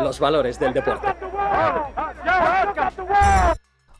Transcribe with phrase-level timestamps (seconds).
[0.00, 1.06] Los valores del deporte.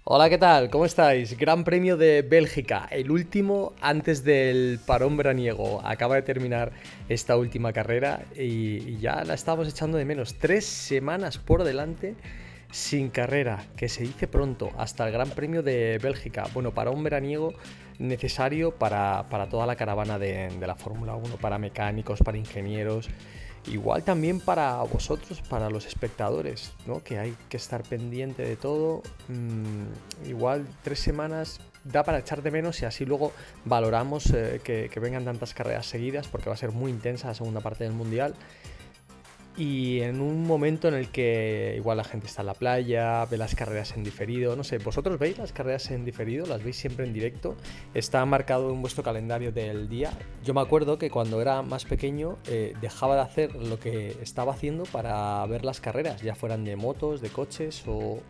[0.05, 0.69] Hola, ¿qué tal?
[0.69, 1.39] ¿Cómo estáis?
[1.39, 5.81] Gran Premio de Bélgica, el último antes del parón veraniego.
[5.85, 6.73] Acaba de terminar
[7.09, 10.35] esta última carrera y, ya la estamos echando de menos.
[10.35, 12.17] Tres semanas por delante
[12.73, 16.45] sin carrera, que se dice pronto, hasta el Gran Premio de Bélgica.
[16.55, 17.53] Bueno, para un veraniego
[17.99, 23.11] necesario para, toda la caravana de, la Fórmula 1, para mecánicos, para ingenieros,
[23.67, 27.05] igual también para vosotros, para los espectadores, ¿no?
[27.05, 29.03] que hay que estar pendiente de todo.
[29.29, 33.33] Mm, igual tres semanas da para echar de menos y así luego
[33.67, 37.61] valoramos eh, que vengan tantas carreras seguidas, porque va a ser muy intensa la segunda
[37.61, 38.35] parte del Mundial
[39.57, 43.37] y en un momento en el que igual la gente está en la playa, ve
[43.37, 46.47] las carreras en diferido, no sé, ¿vosotros veis las carreras en diferido?
[46.47, 47.57] ¿Las veis siempre en directo?
[47.93, 50.13] ¿Está marcado en vuestro calendario del día?
[50.43, 54.53] Yo me acuerdo que cuando era más pequeño eh, dejaba de hacer lo que estaba
[54.53, 58.21] haciendo para ver las carreras, ya fueran de motos, de coches o,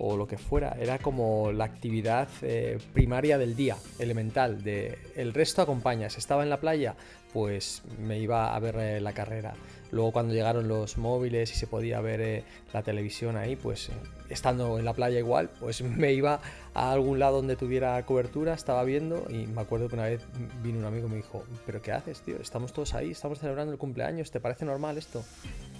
[0.00, 0.76] lo que fuera.
[0.80, 4.58] Era como la actividad eh, primaria del día, elemental.
[4.66, 6.10] El resto acompaña.
[6.10, 6.96] Si estaba en la playa,
[7.32, 9.54] pues me iba a ver eh, la carrera.
[9.90, 13.92] Luego cuando llegaron los móviles y se podía ver eh, la televisión ahí, pues eh,
[14.30, 16.40] estando en la playa igual, pues me iba
[16.74, 20.22] a algún lado donde tuviera cobertura, estaba viendo y me acuerdo que una vez
[20.62, 22.36] vino un amigo y me dijo, pero ¿qué haces, tío?
[22.40, 25.22] Estamos todos ahí, estamos celebrando el cumpleaños, ¿te parece normal esto?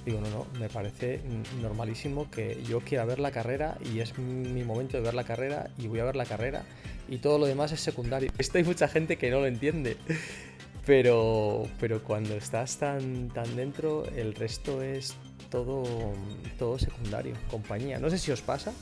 [0.04, 1.20] Digo, no, no, me parece
[1.60, 5.70] normalísimo que yo quiera ver la carrera y es mi momento de ver la carrera
[5.78, 6.64] y voy a ver la carrera
[7.08, 8.30] y todo lo demás es secundario.
[8.38, 9.96] Esto hay mucha gente que no lo entiende.
[10.84, 15.14] Pero, pero cuando estás tan, tan dentro, el resto es
[15.48, 15.84] todo,
[16.58, 17.98] todo secundario, compañía.
[17.98, 18.72] No sé si os pasa,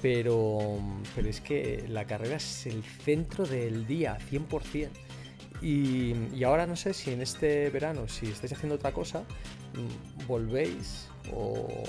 [0.00, 0.78] pero,
[1.14, 4.88] pero es que la carrera es el centro del día, 100%.
[5.62, 11.08] Y, ahora no sé si en este verano, si estáis haciendo otra cosa, mm, volvéis
[11.32, 11.84] o,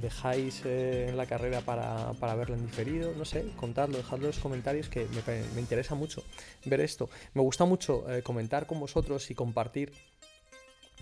[0.00, 4.38] dejáis eh, la carrera para, para, verla en diferido, no sé, contadlo, dejadlo en los
[4.40, 5.06] comentarios que
[5.54, 6.24] me, interesa mucho
[6.64, 7.08] ver esto.
[7.34, 9.92] Me gusta mucho eh, comentar con vosotros y compartir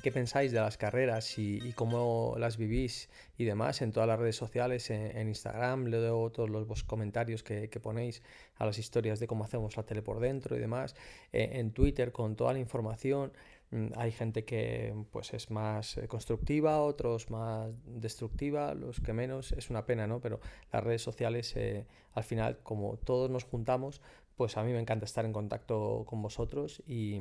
[0.02, 4.36] qué pensáis de las carreras y, cómo las vivís y demás en todas las redes
[4.36, 8.22] sociales, en, Instagram, leo todos los comentarios que, ponéis
[8.56, 10.94] a las historias de cómo hacemos la tele por dentro y demás,
[11.32, 13.32] eh, en Twitter con toda la información.
[13.70, 19.52] Mm, hay gente que pues es más eh, constructiva, otros más destructiva, los que menos.
[19.52, 20.20] Es una pena, ¿no?
[20.20, 20.40] Pero
[20.72, 24.00] las redes sociales, eh, al final, como todos nos juntamos,
[24.36, 27.20] pues a mí me encanta estar en contacto con vosotros y,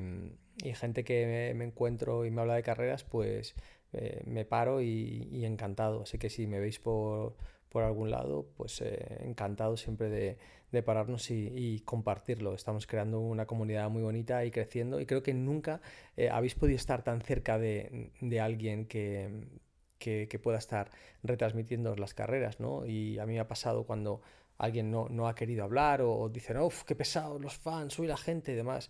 [0.76, 3.56] gente que me, encuentro y me habla de carreras, pues
[3.94, 6.04] eh, me paro y, encantado.
[6.04, 7.36] Así que si me veis por,
[7.70, 8.82] por algún lado, pues
[9.22, 10.38] encantado siempre de
[10.72, 12.54] de pararnos y, compartirlo.
[12.54, 15.82] Estamos creando una comunidad muy bonita y creciendo y creo que nunca
[16.16, 19.48] eh, habéis podido estar tan cerca de, alguien que,
[19.98, 20.92] que, pueda estar
[21.24, 22.86] retransmitiendo las carreras, ¿no?
[22.86, 24.22] Y a mí me ha pasado cuando
[24.58, 28.18] alguien no, no ha querido hablar o, dicen, uff, qué pesados los fans, soy la
[28.18, 28.90] gente y demás.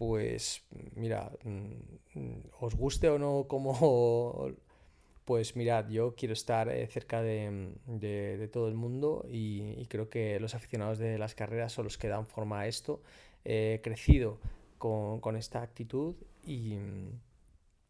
[0.00, 0.64] Pues
[0.96, 4.48] mira, mm, os guste o no como
[5.26, 10.54] pues mirad, yo quiero estar eh, cerca de, todo el mundo y, creo que los
[10.54, 13.02] aficionados de las carreras son los que dan forma a esto.
[13.44, 14.40] He crecido
[14.78, 16.14] con, esta actitud
[16.46, 16.78] y,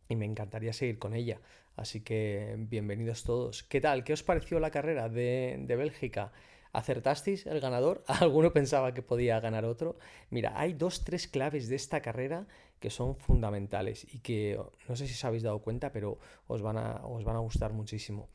[0.08, 1.40] me encantaría seguir con ella.
[1.76, 3.62] Así que bienvenidos todos.
[3.62, 4.02] ¿Qué tal?
[4.02, 6.32] ¿Qué os pareció la carrera de, de Bélgica?
[6.72, 8.04] ¿Acertasteis el ganador?
[8.06, 9.98] ¿Alguno pensaba que podía ganar otro?
[10.30, 12.46] Mira, hay dos, tres claves de esta carrera
[12.78, 14.58] que son fundamentales y que
[14.88, 17.72] no sé si os habéis dado cuenta, pero os van a, os van a gustar
[17.72, 18.28] muchísimo.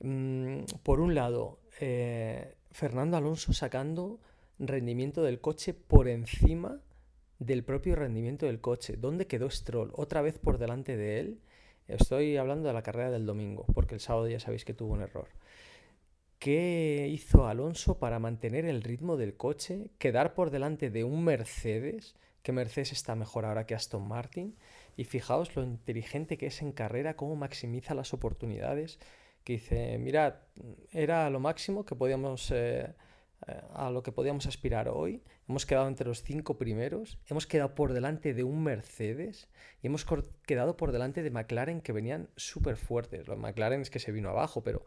[0.00, 4.20] Mm, por un lado, eh, Fernando Alonso sacando
[4.58, 6.80] rendimiento del coche por encima
[7.38, 8.96] del propio rendimiento del coche.
[8.96, 9.92] ¿Dónde quedó Stroll?
[9.94, 11.40] Otra vez por delante de él.
[11.88, 15.02] Estoy hablando de la carrera del domingo, porque el sábado ya sabéis que tuvo un
[15.02, 15.28] error.
[16.38, 19.90] ¿Qué hizo Alonso para mantener el ritmo del coche?
[19.98, 22.14] Quedar por delante de un Mercedes
[22.46, 24.56] que Mercedes está mejor ahora que Aston Martin.
[24.96, 29.00] Y fijaos lo inteligente que es en carrera, cómo maximiza las oportunidades.
[29.42, 30.34] Que dice, mirad,
[30.92, 32.94] era lo máximo que podíamos, eh,
[33.48, 35.24] eh, a lo que podíamos aspirar hoy.
[35.48, 37.18] Hemos quedado entre los cinco primeros.
[37.28, 39.48] Hemos quedado por delante de un Mercedes.
[39.82, 40.06] Y hemos
[40.46, 43.26] quedado por delante de McLaren que venían súper fuertes.
[43.26, 44.84] Los McLaren es que se vino abajo, pero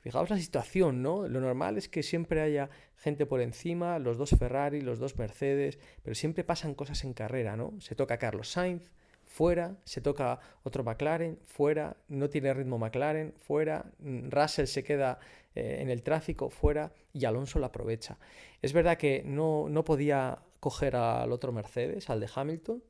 [0.00, 1.28] Fijaos la situación, ¿no?
[1.28, 5.78] Lo normal es que siempre haya gente por encima, los dos Ferrari, los dos Mercedes,
[6.02, 7.78] pero siempre pasan cosas en carrera, ¿no?
[7.80, 8.90] Se toca Carlos Sainz,
[9.24, 15.18] fuera, se toca otro McLaren, fuera, no tiene ritmo McLaren, fuera, mm, Russell se queda
[15.54, 18.18] eh, en el tráfico, fuera, y Alonso lo aprovecha.
[18.62, 22.82] Es verdad que no, no podía coger al otro Mercedes, al de Hamilton,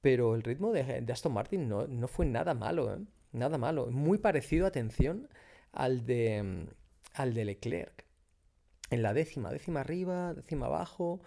[0.00, 2.98] pero el ritmo de, Aston Martin no, no, fue nada malo, ¿eh?
[3.32, 3.86] nada malo.
[3.86, 5.28] Muy parecido, atención,
[5.72, 6.66] al de,
[7.14, 8.04] al de Leclerc.
[8.90, 11.20] En la décima, décima arriba, décima abajo,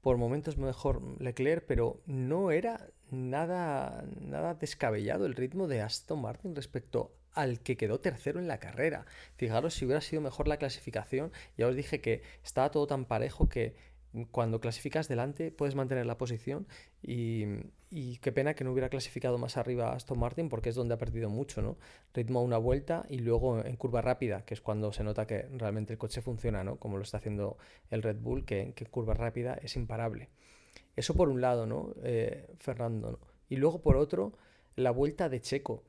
[0.00, 6.54] por momentos mejor Leclerc, pero no era nada, nada descabellado el ritmo de Aston Martin
[6.54, 9.06] respecto al que quedó tercero en la carrera.
[9.36, 13.48] Fijaros si hubiera sido mejor la clasificación, ya os dije que estaba todo tan parejo
[13.48, 13.76] que
[14.24, 16.66] cuando clasificas delante puedes mantener la posición
[17.02, 17.44] y,
[18.20, 21.30] qué pena que no hubiera clasificado más arriba Aston Martin porque es donde ha perdido
[21.30, 21.76] mucho, ¿no?
[22.14, 25.48] Ritmo a una vuelta y luego en curva rápida, que es cuando se nota que
[25.52, 26.76] realmente el coche funciona, ¿no?
[26.76, 27.58] Como lo está haciendo
[27.90, 30.30] el Red Bull, que, en curva rápida es imparable.
[30.94, 31.94] Eso por un lado, ¿no?
[32.02, 34.32] Eh, Fernando, Y luego por otro,
[34.76, 35.84] la vuelta de Checo.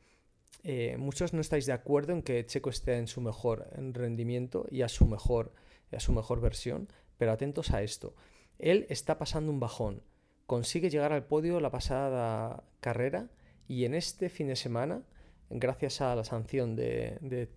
[0.63, 4.81] Eh, muchos no estáis de acuerdo en que Checo esté en su mejor rendimiento y
[4.81, 5.53] a su mejor,
[5.91, 8.15] a su mejor versión, pero atentos a esto.
[8.59, 10.03] Él está pasando un bajón,
[10.47, 13.29] consigue llegar al podio la pasada carrera
[13.67, 15.03] y en este fin de semana,
[15.49, 17.49] gracias a la sanción de, de,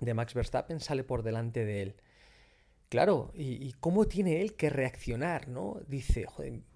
[0.00, 1.96] de, Max Verstappen, sale por delante de él.
[2.88, 5.80] Claro, y, cómo tiene él que reaccionar, ¿no?
[5.88, 6.26] Dice,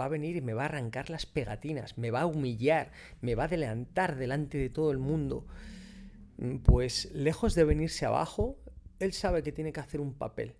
[0.00, 3.34] va a venir y me va a arrancar las pegatinas, me va a humillar, me
[3.34, 5.46] va a adelantar delante de todo el mundo.
[6.64, 8.58] Pues lejos de venirse abajo,
[8.98, 10.56] él sabe que tiene que hacer un papel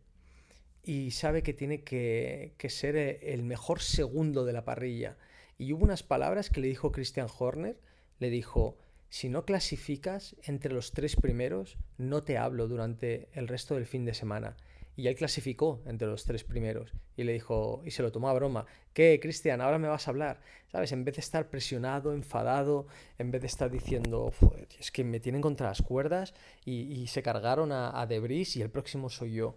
[0.87, 5.17] y sabe que tiene que, ser eh, el mejor segundo de la parrilla.
[5.59, 7.77] Y hubo unas palabras que le dijo Christian Horner,
[8.21, 8.79] le dijo,
[9.09, 14.05] si no clasificas entre los tres primeros, no te hablo durante el resto del fin
[14.05, 14.56] de semana.
[14.94, 18.35] Y él clasificó entre los tres primeros y le dijo, y se lo tomó a
[18.35, 19.61] broma, ¿qué, Cristian?
[19.61, 20.41] Ahora me vas a hablar.
[20.71, 20.93] ¿Sabes?
[20.93, 22.87] En vez de estar presionado, enfadado,
[23.19, 24.33] en vez de estar diciendo,
[24.79, 26.33] es que me tienen contra las cuerdas
[26.65, 29.56] y, se cargaron a, a Debris y el próximo soy yo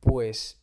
[0.00, 0.60] pues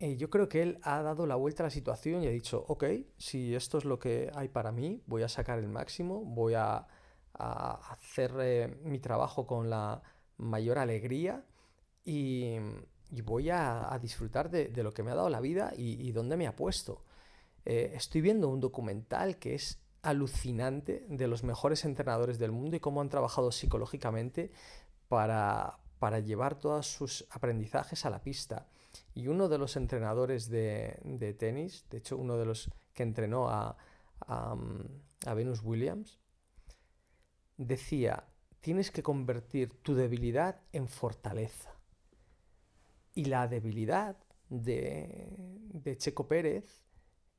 [0.00, 2.64] eh, yo creo que él ha dado la vuelta a la situación y ha dicho,
[2.68, 2.84] ok,
[3.18, 6.86] si esto es lo que hay para mí, voy a sacar el máximo, voy a,
[7.34, 10.02] hacer eh, mi trabajo con la
[10.36, 11.44] mayor alegría
[12.04, 12.56] y,
[13.24, 16.56] voy a, disfrutar de, lo que me ha dado la vida y, dónde me ha
[16.56, 17.04] puesto.
[17.64, 22.80] Eh, estoy viendo un documental que es alucinante de los mejores entrenadores del mundo y
[22.80, 24.50] cómo han trabajado psicológicamente
[25.08, 28.66] para, para llevar todos sus aprendizajes a la pista.
[29.14, 33.76] Y uno de los entrenadores de, tenis, de hecho uno de los que entrenó a,
[34.26, 36.18] a, Venus Williams,
[37.58, 38.24] decía,
[38.60, 41.70] tienes que convertir tu debilidad en fortaleza.
[43.14, 44.16] Y la debilidad
[44.48, 46.82] de, Checo Pérez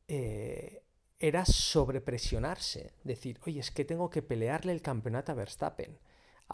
[0.07, 0.83] eh,
[1.17, 5.97] era sobrepresionarse, decir, oye, es que tengo que pelearle el campeonato a Verstappen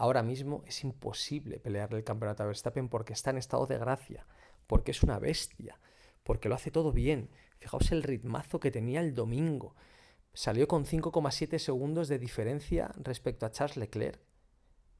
[0.00, 4.28] Ahora mismo es imposible pelearle el campeonato a Verstappen porque está en estado de gracia,
[4.68, 5.80] porque es una bestia,
[6.22, 7.30] porque lo hace todo bien.
[7.58, 9.74] Fijaos el ritmazo que tenía el domingo.
[10.32, 14.20] Salió con 5,7 segundos de diferencia respecto a Charles Leclerc,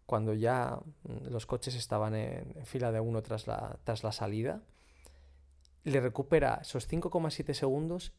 [0.04, 4.64] cuando ya mm, los coches estaban en, fila de uno tras la, tras la salida.
[5.84, 8.14] Le recupera esos 5,7 segundos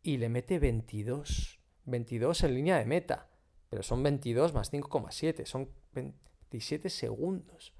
[0.00, 1.58] y le mete 22.
[1.86, 3.31] 22 en línea de meta
[3.72, 7.72] pero son 22 más 5,7, son 27 segundos,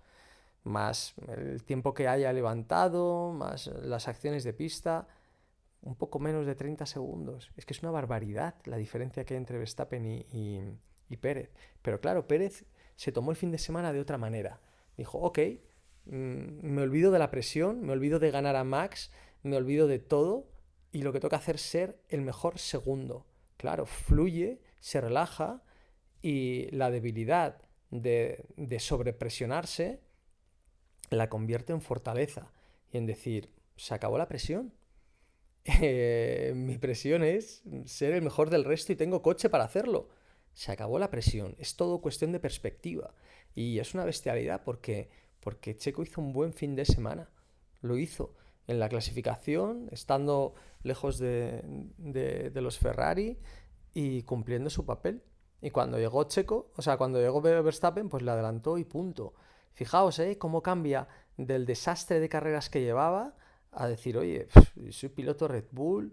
[0.64, 5.06] más el tiempo que haya levantado, más las acciones de pista,
[5.82, 7.50] un poco menos de 30 segundos.
[7.58, 11.52] Es que es una barbaridad la diferencia que hay entre Verstappen y, Pérez.
[11.82, 12.64] Pero claro, Pérez
[12.96, 14.62] se tomó el fin de semana de otra manera.
[14.96, 15.40] Dijo, ok,
[16.06, 16.10] mm,
[16.72, 20.48] me olvido de la presión, me olvido de ganar a Max, me olvido de todo
[20.90, 23.26] y lo que toca hacer es ser el mejor segundo.
[23.58, 25.62] Claro, fluye, se relaja
[26.22, 27.60] y la debilidad
[27.90, 28.46] de,
[28.78, 30.00] sobrepresionarse
[31.10, 32.52] la convierte en fortaleza
[32.90, 34.72] y en decir, se acabó la presión.
[35.64, 40.08] Eh, mi presión es ser el mejor del resto y tengo coche para hacerlo.
[40.54, 41.54] Se acabó la presión.
[41.58, 43.14] Es todo cuestión de perspectiva.
[43.54, 45.08] Y es una bestialidad porque,
[45.40, 47.30] porque Checo hizo un buen fin de semana.
[47.80, 48.34] Lo hizo
[48.66, 51.62] en la clasificación, estando lejos de,
[51.96, 53.38] de los Ferrari
[53.94, 55.22] y cumpliendo su papel.
[55.62, 59.32] Y cuando llegó Checo, o sea, cuando llegó Verstappen, pues le adelantó y punto.
[59.72, 60.36] Fijaos, ¿eh?
[60.36, 63.36] Cómo cambia del desastre de carreras que llevaba
[63.70, 64.48] a decir, oye,
[64.90, 66.12] soy piloto Red Bull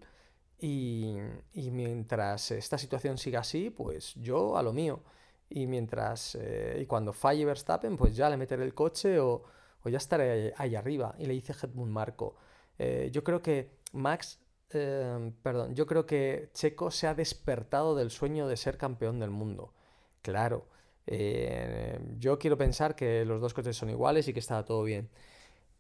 [0.60, 1.18] y,
[1.54, 5.02] mientras esta situación siga así, pues yo a lo mío.
[5.50, 9.44] Y mientras, eh, y cuando falle Verstappen, pues ya le meteré el coche o,
[9.86, 11.16] ya estaré ahí, arriba.
[11.18, 12.36] Y le dice Helmut Marco,
[12.78, 14.40] eh, yo creo que Max
[14.72, 19.32] Em, perdón, yo creo que Checo se ha despertado del sueño de ser campeón del
[19.32, 19.74] mundo.
[20.22, 20.68] Claro,
[21.08, 25.10] eh, yo quiero pensar que los dos coches son iguales y que está todo bien.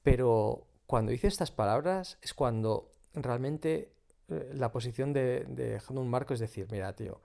[0.04, 3.92] Pero cuando dice estas palabras es cuando realmente
[4.30, 7.22] eh, la posición de, de Marco es decir, mira, tío,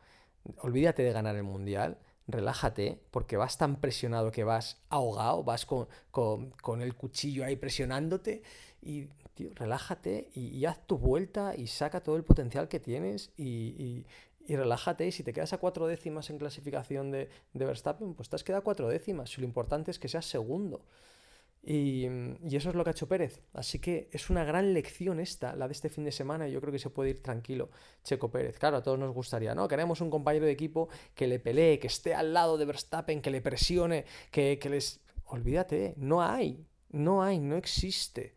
[0.58, 6.80] olvídate de ganar el mundial, relájate, porque vas tan presionado que vas ahogado, vas con,
[6.80, 8.42] el cuchillo ahí presionándote,
[8.84, 9.08] y
[9.54, 14.04] relájate y, haz tu vuelta y saca todo el potencial que tienes y,
[14.46, 15.06] y, relájate.
[15.06, 18.44] Y si te quedas a cuatro décimas en clasificación de, de Verstappen, pues te has
[18.44, 19.30] quedado a cuatro décimas.
[19.30, 20.84] Si lo importante es que seas segundo.
[21.66, 22.06] Y,
[22.54, 23.40] eso es lo que ha hecho Pérez.
[23.54, 26.60] Así que es una gran lección esta, la de este fin de semana, y yo
[26.60, 27.70] creo que se puede ir tranquilo
[28.02, 28.58] Checo Pérez.
[28.58, 29.66] Claro, a todos nos gustaría, ¿no?
[29.66, 33.30] Queremos un compañero de equipo que le pelee, que esté al lado de Verstappen, que
[33.30, 35.00] le presione, que, les...
[35.26, 38.34] Olvídate, no hay, no hay, no existe.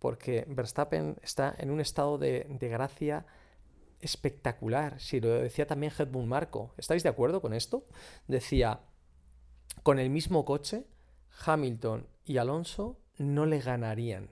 [0.00, 3.24] Porque Verstappen está en un estado de, de gracia
[4.00, 5.00] espectacular.
[5.00, 6.74] Si lo decía también Hedmund Marco.
[6.76, 7.84] ¿Estáis de acuerdo con esto?
[8.26, 8.80] Decía,
[9.82, 10.86] con el mismo coche,
[11.44, 14.30] Hamilton y Alonso no le ganarían.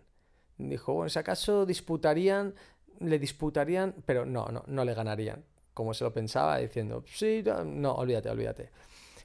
[0.57, 2.55] Dijo, bueno, si acaso disputarían,
[2.99, 5.45] le disputarían, pero no, no, no le ganarían.
[5.75, 8.71] Como se lo pensaba, diciendo, sí, no, olvídate, olvídate.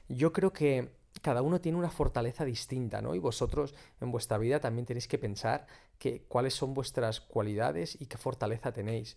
[0.08, 0.90] Yo creo que
[1.22, 3.14] cada uno tiene una fortaleza distinta, ¿no?
[3.14, 5.66] Y vosotros en vuestra vida también tenéis que pensar
[5.98, 9.16] que, cuáles son vuestras cualidades y qué fortaleza tenéis.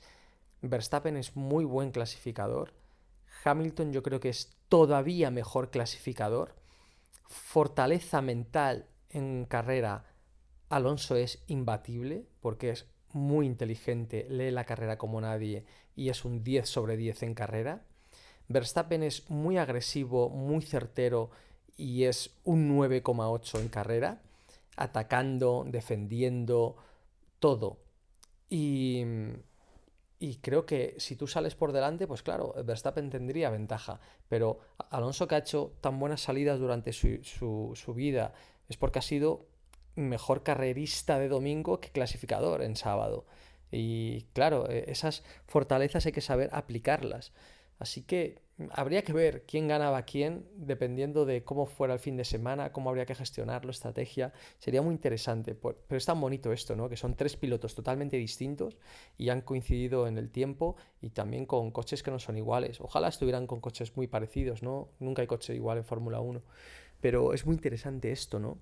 [0.61, 2.73] Verstappen es muy buen clasificador.
[3.43, 6.55] Hamilton yo creo que es todavía mejor clasificador.
[7.27, 10.05] Fortaleza mental en carrera
[10.69, 16.43] Alonso es imbatible porque es muy inteligente, lee la carrera como nadie y es un
[16.43, 17.81] 10 sobre 10 en carrera.
[18.49, 21.31] Verstappen es muy agresivo, muy certero
[21.77, 24.21] y es un 9,8 en carrera,
[24.75, 26.75] atacando, defendiendo,
[27.39, 27.77] todo.
[28.49, 29.03] Y,
[30.19, 33.99] y, creo que si tú sales por delante, pues claro, Verstappen tendría ventaja.
[34.27, 38.33] Pero Alonso que ha hecho tan buenas salidas durante su, su, su vida,
[38.67, 39.45] es porque ha sido
[39.95, 43.25] mejor carrerista de domingo que clasificador en sábado.
[43.71, 47.33] Y claro, e, esas fortalezas hay que saber aplicarlas.
[47.79, 52.25] Así que habría que ver quién ganaba quién, dependiendo de cómo fuera el fin de
[52.25, 54.33] semana, cómo habría que gestionarlo, estrategia.
[54.57, 55.53] Sería muy interesante.
[55.55, 56.89] Pero es tan bonito esto, ¿no?
[56.89, 58.77] Que son tres pilotos totalmente distintos
[59.17, 62.81] y han coincidido en el tiempo y también con coches que no son iguales.
[62.81, 64.89] Ojalá estuvieran con coches muy parecidos, ¿no?
[64.99, 66.41] Nunca hay coche igual en Fórmula 1.
[66.99, 68.57] Pero es muy interesante esto, ¿no?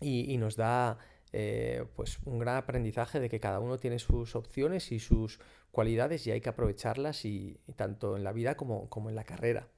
[0.00, 0.98] Y, nos da
[1.32, 5.40] eh, pues un gran aprendizaje de que cada uno tiene sus opciones y sus
[5.76, 9.68] cualidades y hay que aprovecharlas y, tanto en la vida como, como, en la carrera.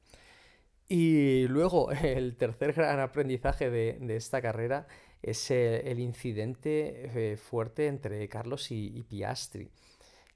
[0.88, 4.86] Y luego el tercer gran aprendizaje de, esta carrera
[5.22, 9.72] es el, incidente eh, fuerte entre Carlos y, y Piastri.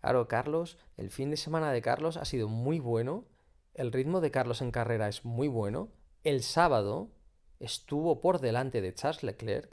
[0.01, 3.25] Claro, Carlos, el fin de semana de Carlos ha sido muy bueno,
[3.75, 5.93] el ritmo de Carlos en carrera es muy bueno,
[6.25, 7.13] el sábado
[7.61, 9.71] estuvo por delante de Charles Leclerc,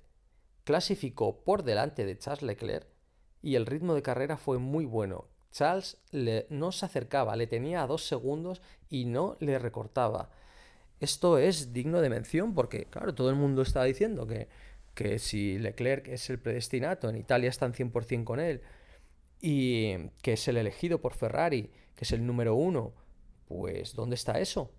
[0.65, 2.88] clasificó por delante de Charles Leclerc
[3.41, 5.25] y el ritmo de carrera fue muy bueno.
[5.51, 5.98] Charles
[6.50, 10.29] no se acercaba, le tenía a dos segundos y no le recortaba.
[11.00, 14.48] Esto es digno de mención porque, claro, todo el mundo está diciendo que,
[14.94, 18.62] que si Leclerc es el predestinato, en Italia están 100% con él,
[19.41, 22.94] y que es el elegido por Ferrari, que es el número uno,
[23.48, 24.72] pues ¿dónde está eso?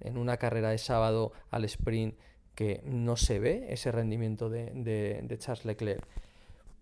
[0.00, 2.14] en una carrera de sábado al sprint
[2.54, 6.04] que no se ve ese rendimiento de, Charles Leclerc.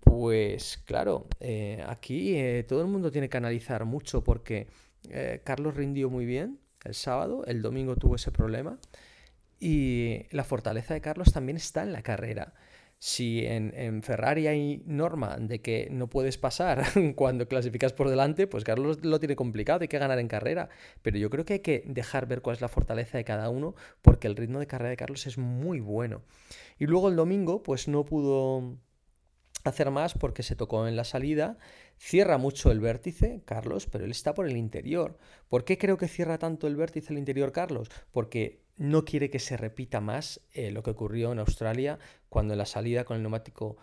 [0.06, 4.68] Pues claro, eh, aquí eh, todo el mundo tiene que analizar mucho porque
[5.10, 8.78] eh, Carlos rindió muy bien el sábado, el domingo tuvo ese problema
[9.58, 12.54] y la fortaleza de Carlos también está en la carrera.
[13.00, 16.84] Si en, Ferrari hay norma de que no puedes pasar
[17.16, 20.68] cuando clasificas por delante, pues Carlos lo tiene complicado, hay que ganar en carrera.
[21.02, 23.74] Pero yo creo que hay que dejar ver cuál es la fortaleza de cada uno,
[24.02, 26.22] porque el ritmo de carrera de Carlos es muy bueno.
[26.78, 28.78] Y luego el domingo, pues no pudo
[29.70, 31.58] hacer más porque se tocó en la salida.
[31.98, 35.18] Cierra mucho el vértice, Carlos, pero él está por el interior.
[35.48, 37.90] ¿Por qué creo que cierra tanto el vértice el interior, Carlos?
[38.12, 42.58] Porque no quiere que se repita más eh, lo que ocurrió en Australia cuando en
[42.58, 43.76] la salida con el neumático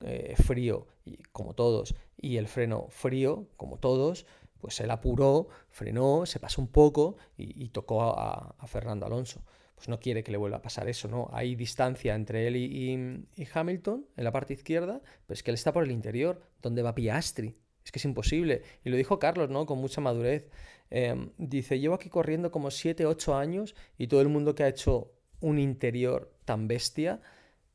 [0.00, 0.88] eh, frío,
[1.30, 4.26] como todos, y el freno frío, como todos,
[4.60, 9.42] pues él apuró, frenó, se pasó un poco y, tocó a, Fernando Alonso.
[9.74, 11.28] Pues no quiere que le vuelva a pasar eso, ¿no?
[11.32, 15.72] Hay distancia entre él y, Hamilton en la parte izquierda, pero es que él está
[15.72, 17.56] por el interior, donde va Piastri.
[17.84, 18.62] Es que es imposible.
[18.84, 19.66] Y lo dijo Carlos, ¿no?
[19.66, 20.48] Con mucha madurez.
[20.90, 24.68] Em, dice, llevo aquí corriendo como 7, 8 años y todo el mundo que ha
[24.68, 27.20] hecho un interior tan bestia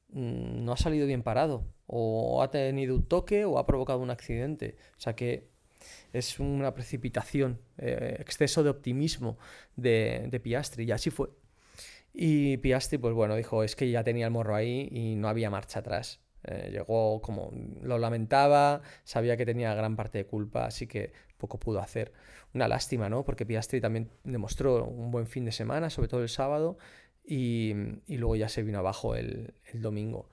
[0.10, 1.66] mm, no ha salido bien parado.
[1.88, 4.78] O ha tenido un toque o ha provocado un accidente.
[4.98, 5.50] O sea que
[6.14, 9.38] es una precipitación, eh, exceso de optimismo
[9.76, 10.86] de, de Piastri.
[10.86, 11.30] Y así fue.
[12.20, 15.52] Y Piastri, pues bueno, dijo, es que ya tenía el morro ahí y no había
[15.52, 16.20] marcha atrás.
[16.46, 17.52] Eh, llegó como
[17.84, 22.12] lo lamentaba, sabía que tenía gran parte de culpa, así que poco pudo hacer.
[22.56, 23.24] Una lástima, ¿no?
[23.24, 26.80] Porque Piastri también demostró un buen fin de semana, sobre todo el sábado,
[27.24, 27.76] y,
[28.08, 30.32] luego ya se vino abajo el, domingo.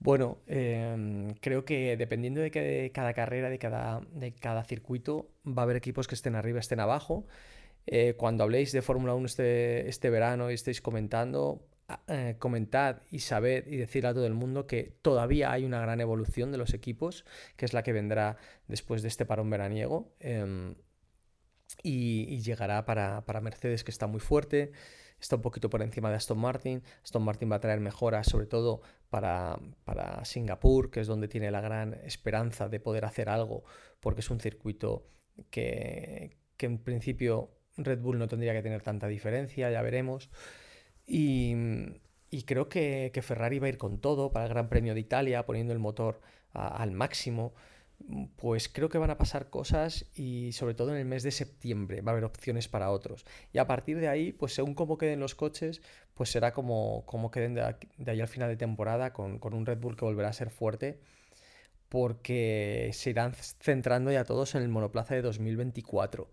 [0.00, 5.66] Bueno, em, creo que dependiendo de, cada carrera, de cada, de cada circuito, va a
[5.66, 7.28] haber equipos que estén arriba, estén abajo.
[7.86, 11.66] Eh, cuando habléis de Fórmula 1 este, este verano y estéis comentando,
[12.06, 16.00] eh, comentad y saber y decir a todo el mundo que todavía hay una gran
[16.00, 17.24] evolución de los equipos,
[17.56, 18.36] que es la que vendrá
[18.68, 20.14] después de este parón veraniego.
[20.20, 20.74] Em,
[21.82, 24.72] y, llegará para, Mercedes, que está muy fuerte,
[25.20, 26.82] está un poquito por encima de Aston Martin.
[27.02, 31.50] Aston Martin va a traer mejoras, sobre todo para, para Singapur, que es donde tiene
[31.50, 33.64] la gran esperanza de poder hacer algo,
[34.00, 35.06] porque es un circuito
[35.50, 40.30] que, que en principio Red Bull no tendría que tener tanta diferencia, ya veremos.
[41.06, 41.54] Y,
[42.46, 45.72] creo que, Ferrari va a ir con todo para el Gran Premio de Italia, poniendo
[45.72, 46.20] el motor
[46.52, 47.54] al máximo.
[48.36, 52.00] Pues creo que van a pasar cosas y sobre todo en el mes de septiembre
[52.00, 53.24] va a haber opciones para otros.
[53.52, 55.80] Y a partir de ahí, pues según cómo queden los coches,
[56.14, 57.62] pues será como, queden de,
[58.06, 60.98] ahí al final de temporada con, con un Red Bull que volverá a ser fuerte
[61.88, 66.28] porque se irán centrando ya todos en el monoplaza de 2024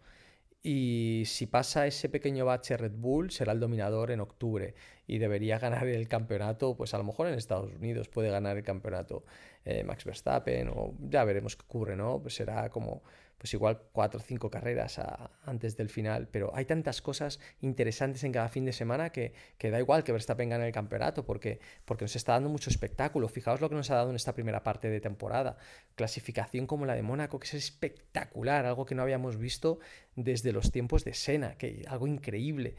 [0.61, 4.75] y si pasa ese pequeño bache Red Bull será el dominador en octubre
[5.07, 8.63] y debería ganar el campeonato, pues a lo mejor en Estados Unidos puede ganar el
[8.63, 9.23] campeonato
[9.63, 12.21] eh, Max Verstappen o ya veremos qué ocurre, ¿no?
[12.21, 13.03] Pues será como
[13.39, 15.00] pues igual cuatro o cinco carreras
[15.46, 19.79] antes del final, pero hay tantas cosas interesantes en cada fin de semana que, da
[19.79, 23.29] igual que Verstappen gane el campeonato porque, porque nos está dando mucho espectáculo.
[23.29, 25.58] Fijaos lo que nos ha dado en esta primera parte de temporada.
[25.96, 29.79] Clasificación como la de Mónaco, que es espectacular, algo que no habíamos visto
[30.17, 32.75] desde los tiempos de Sena, que algo increíble.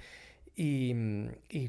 [0.54, 0.92] Y,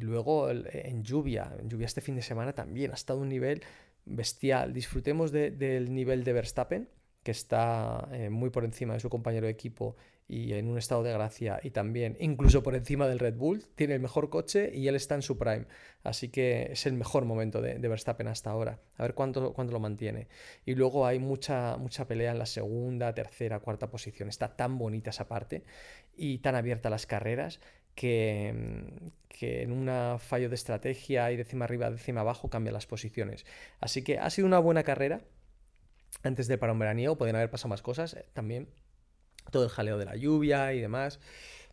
[0.01, 3.63] luego en lluvia, en lluvia este fin de semana también ha estado un nivel
[4.03, 4.73] bestial.
[4.73, 6.89] Disfrutemos del nivel de Verstappen
[7.23, 9.95] que está eh, muy por encima de su compañero de equipo
[10.27, 13.95] y en un estado de gracia y también incluso por encima del Red Bull, tiene
[13.95, 15.65] el mejor coche y él está en su prime.
[16.03, 18.79] Así que es el mejor momento de, Verstappen hasta ahora.
[18.95, 20.29] A ver cuánto, lo mantiene.
[20.65, 24.29] Y luego hay mucha, mucha pelea en la segunda, tercera, cuarta posición.
[24.29, 25.65] Está tan bonita esa parte
[26.15, 27.59] y tan abierta las carreras
[27.93, 33.45] que, que en un fallo de estrategia y décima arriba, décima abajo cambia las posiciones.
[33.81, 35.21] Así que ha sido una buena carrera
[36.23, 38.67] antes del parón veraniego, podrían haber pasado más cosas eh, también.
[39.51, 41.19] Todo el jaleo de la lluvia y demás.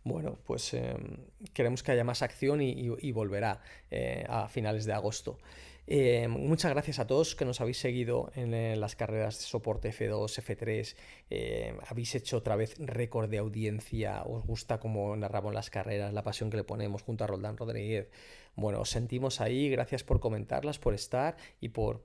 [0.05, 1.19] Bueno, pues em,
[1.53, 5.39] queremos que haya más acción y, volverá eh, a finales de agosto.
[5.87, 10.43] Em, muchas gracias a todos que nos habéis seguido en, las carreras de soporte F2,
[10.43, 10.97] F3.
[11.31, 14.23] Em, habéis hecho otra vez récord de audiencia.
[14.25, 18.11] Os gusta cómo narramos las carreras, la pasión que le ponemos junto a Roldán Rodríguez.
[18.55, 19.71] Bueno, os sentimos ahí.
[19.71, 22.03] Gracias por comentarlas, por estar y por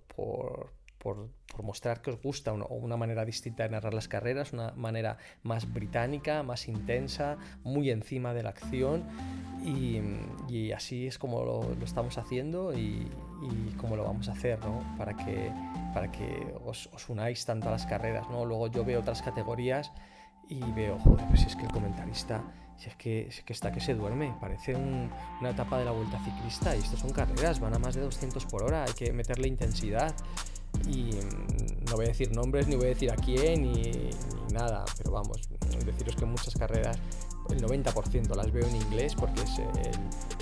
[1.03, 1.29] por,
[1.61, 5.71] mostrar que os gusta una, una manera distinta de narrar las carreras, una manera más
[5.71, 9.03] británica, más intensa, muy encima de la acción
[9.63, 13.09] y, así es como lo, estamos haciendo y,
[13.77, 14.81] como lo vamos a hacer, ¿no?
[14.97, 15.51] Para que,
[15.93, 18.45] para que os, unáis tanto a las carreras, ¿no?
[18.45, 19.91] Luego yo veo otras categorías
[20.49, 22.43] y veo, joder, pues si es que el comentarista,
[22.77, 26.75] si es que, que está que se duerme, parece una etapa de la vuelta ciclista
[26.75, 30.13] y esto son carreras, van a más de 200 por hora, hay que meterle intensidad
[30.87, 31.11] y
[31.89, 34.09] no voy a decir nombres, ni voy a decir a quién, ni,
[34.51, 35.41] nada, pero vamos,
[35.85, 36.97] deciros que muchas carreras,
[37.49, 39.59] el 90% las veo en inglés porque es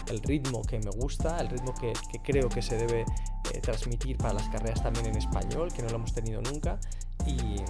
[0.10, 4.34] el, ritmo que me gusta, el ritmo que, creo que se debe eh, transmitir para
[4.34, 6.80] las carreras también en español, que no lo hemos tenido nunca,
[7.26, 7.62] y,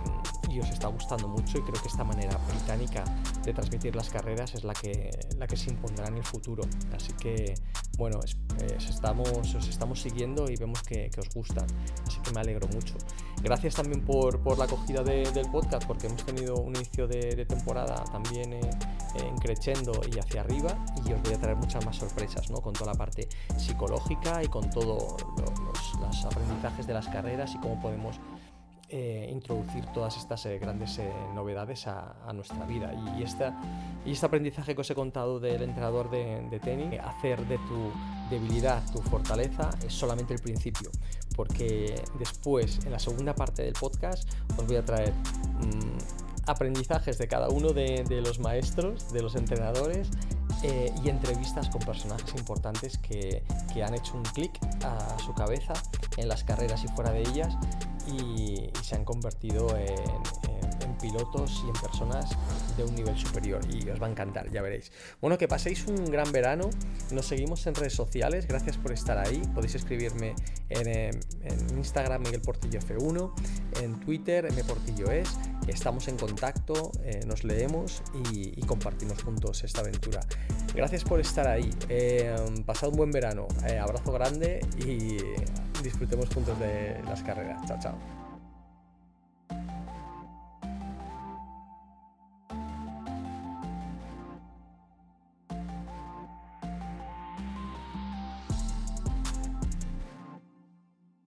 [0.59, 3.05] os está gustando mucho y creo que esta manera británica
[3.43, 6.63] de transmitir las carreras es la que, la que se impondrá en el futuro.
[6.93, 7.55] Así que,
[8.01, 11.67] bueno, os, estamos, os estamos siguiendo y vemos que, os gustan.
[12.07, 12.95] Así que me alegro mucho.
[13.43, 18.53] Gracias también por, la acogida del podcast, porque hemos tenido un inicio de, temporada también
[18.53, 18.61] eh,
[19.39, 20.83] creciendo y hacia arriba.
[21.05, 22.59] Y os voy a traer muchas más sorpresas, ¿no?
[22.59, 25.23] Con toda la parte psicológica y con todos
[26.01, 28.19] los aprendizajes de las carreras y cómo podemos
[28.93, 32.93] eh, introducir todas estas eh, grandes eh, novedades a, nuestra vida.
[33.17, 33.57] Y, esta,
[34.05, 37.91] y este aprendizaje que os he contado del entrenador de, de tenis, hacer de tu
[38.29, 40.91] debilidad tu fortaleza, es solamente el principio.
[41.35, 47.27] Porque después, en la segunda parte del podcast, os voy a traer mm, aprendizajes de
[47.27, 50.09] cada uno de, los maestros, de los entrenadores.
[50.63, 53.43] Y entrevistas con personajes importantes que,
[53.73, 55.73] que han hecho un clic a su cabeza
[56.17, 57.57] en las carreras y fuera de ellas
[58.07, 62.37] y, se han convertido en, pilotos y en personas
[62.77, 64.91] de un nivel superior y os va a encantar, ya veréis.
[65.21, 66.69] Bueno, que paséis un gran verano,
[67.11, 70.35] nos seguimos en redes sociales, gracias por estar ahí, podéis escribirme
[70.69, 71.19] en, em,
[71.77, 73.33] Instagram Miguel Portillo F1,
[73.81, 75.29] en Twitter M Portillo es,
[75.67, 80.21] estamos en contacto, eh, nos leemos y, compartimos juntos esta aventura.
[80.73, 85.17] Gracias por estar ahí, em, pasad un buen verano, eh, abrazo grande y
[85.83, 87.61] disfrutemos juntos de las carreras.
[87.67, 88.20] Chao, chao.